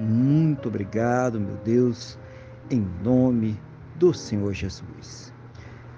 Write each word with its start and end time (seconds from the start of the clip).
muito 0.00 0.68
obrigado, 0.68 1.38
meu 1.38 1.56
Deus, 1.56 2.18
em 2.70 2.86
nome 3.04 3.60
do 3.96 4.14
Senhor 4.14 4.54
Jesus. 4.54 5.30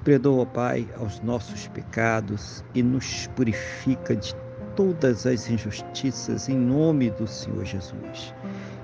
Perdoa, 0.03 0.45
Pai, 0.45 0.89
aos 0.99 1.21
nossos 1.21 1.69
pecados 1.69 2.65
e 2.75 2.83
nos 2.83 3.29
purifica 3.29 4.17
de 4.17 4.35
todas 4.75 5.25
as 5.25 5.49
injustiças 5.49 6.49
em 6.49 6.59
nome 6.59 7.11
do 7.11 7.29
Senhor 7.29 7.65
Jesus. 7.65 8.35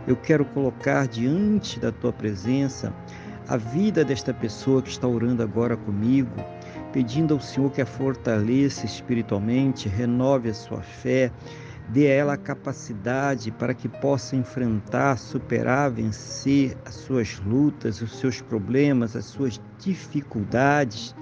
Eu 0.06 0.14
quero 0.14 0.44
colocar 0.44 1.08
diante 1.08 1.80
da 1.80 1.90
tua 1.90 2.12
presença 2.12 2.94
a 3.48 3.56
vida 3.56 4.04
desta 4.04 4.32
pessoa 4.32 4.80
que 4.80 4.90
está 4.90 5.08
orando 5.08 5.42
agora 5.42 5.76
comigo, 5.76 6.30
pedindo 6.92 7.34
ao 7.34 7.40
Senhor 7.40 7.72
que 7.72 7.80
a 7.82 7.86
fortaleça 7.86 8.86
espiritualmente, 8.86 9.88
renove 9.88 10.50
a 10.50 10.54
sua 10.54 10.80
fé, 10.80 11.32
dê 11.88 12.06
a 12.06 12.14
ela 12.14 12.32
a 12.34 12.38
capacidade 12.38 13.50
para 13.50 13.72
que 13.72 13.88
possa 13.88 14.36
enfrentar, 14.36 15.16
superar, 15.16 15.90
vencer 15.90 16.76
as 16.84 16.94
suas 16.94 17.40
lutas, 17.46 18.02
os 18.02 18.18
seus 18.18 18.40
problemas, 18.40 19.16
as 19.16 19.24
suas 19.24 19.60
dificuldades. 19.78 21.14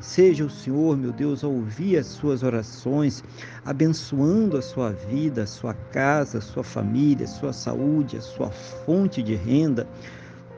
Seja 0.00 0.44
o 0.44 0.50
Senhor, 0.50 0.96
meu 0.96 1.12
Deus, 1.12 1.42
a 1.42 1.48
ouvir 1.48 1.98
as 1.98 2.06
suas 2.06 2.42
orações, 2.42 3.22
abençoando 3.64 4.56
a 4.56 4.62
sua 4.62 4.90
vida, 4.92 5.42
a 5.42 5.46
sua 5.46 5.74
casa, 5.74 6.38
a 6.38 6.40
sua 6.40 6.62
família, 6.62 7.24
a 7.24 7.28
sua 7.28 7.52
saúde, 7.52 8.16
a 8.16 8.20
sua 8.20 8.50
fonte 8.50 9.22
de 9.22 9.34
renda, 9.34 9.88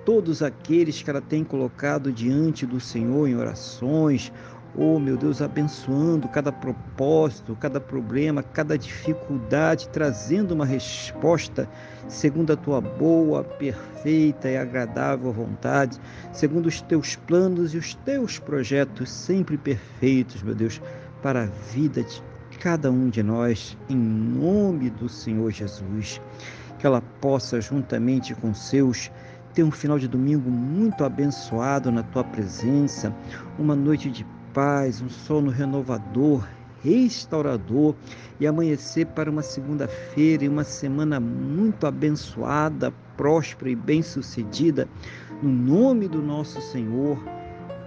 todos 0.05 0.43
aqueles 0.43 1.03
que 1.03 1.09
ela 1.09 1.23
tem 1.23 1.43
colocado 1.43 2.13
diante 2.13 2.67
do 2.67 2.81
Senhor 2.81 3.29
em 3.29 3.35
orações, 3.35 4.31
oh 4.77 4.99
meu 4.99 5.17
Deus, 5.17 5.43
abençoando 5.43 6.29
cada 6.29 6.53
propósito, 6.53 7.57
cada 7.59 7.81
problema, 7.81 8.43
cada 8.43 8.79
dificuldade, 8.79 9.89
trazendo 9.89 10.53
uma 10.53 10.65
resposta 10.65 11.69
segundo 12.09 12.53
a 12.53 12.57
tua 12.57 12.81
boa, 12.81 13.45
perfeita 13.45 14.49
e 14.49 14.57
agradável 14.57 15.33
vontade, 15.33 15.99
segundo 16.33 16.67
os 16.67 16.81
teus 16.83 17.17
planos 17.17 17.75
e 17.75 17.79
os 17.79 17.95
teus 17.95 18.39
projetos 18.39 19.11
sempre 19.11 19.57
perfeitos, 19.57 20.43
meu 20.43 20.55
Deus, 20.55 20.81
para 21.23 21.43
a 21.43 21.47
vida 21.73 22.03
de 22.03 22.23
cada 22.59 22.91
um 22.91 23.09
de 23.09 23.23
nós, 23.23 23.77
em 23.89 23.97
nome 23.97 24.91
do 24.91 25.09
Senhor 25.09 25.51
Jesus. 25.51 26.21
Que 26.79 26.87
ela 26.87 27.03
possa, 27.21 27.61
juntamente 27.61 28.35
com 28.35 28.55
seus, 28.55 29.11
ter 29.53 29.63
um 29.63 29.71
final 29.71 29.99
de 29.99 30.09
domingo 30.09 30.51
muito 30.51 31.05
abençoado 31.05 31.91
na 31.91 32.03
tua 32.03 32.25
presença, 32.25 33.15
uma 33.59 33.75
noite 33.75 34.11
de 34.11 34.25
paz, 34.53 35.01
um 35.01 35.09
sono 35.09 35.51
renovador, 35.51 36.47
restaurador 36.83 37.95
e 38.39 38.47
amanhecer 38.47 39.07
para 39.07 39.31
uma 39.31 39.43
segunda-feira 39.43 40.45
e 40.45 40.49
uma 40.49 40.65
semana 40.65 41.21
muito 41.21 41.87
abençoada, 41.87 42.93
próspera 43.17 43.71
e 43.71 43.77
bem-sucedida, 43.77 44.89
no 45.43 45.51
nome 45.51 46.09
do 46.09 46.23
nosso 46.23 46.61
Senhor 46.61 47.19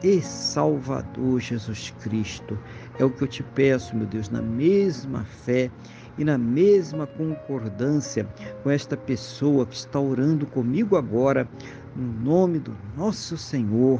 e 0.04 0.22
Salvador 0.22 1.40
Jesus 1.40 1.94
Cristo. 2.02 2.58
É 3.00 3.06
o 3.06 3.10
que 3.10 3.24
eu 3.24 3.28
te 3.28 3.44
peço, 3.44 3.96
meu 3.96 4.06
Deus, 4.06 4.30
na 4.30 4.42
mesma 4.42 5.24
fé 5.24 5.72
e 6.18 6.24
na 6.24 6.38
mesma 6.38 7.08
concordância 7.08 8.28
com 8.62 8.70
esta 8.70 8.96
pessoa 8.96 9.66
que 9.66 9.76
está 9.76 10.00
orando 10.00 10.46
comigo 10.46 10.96
agora, 10.96 11.48
no 11.96 12.12
nome 12.24 12.60
do 12.60 12.76
nosso 12.96 13.38
Senhor 13.38 14.00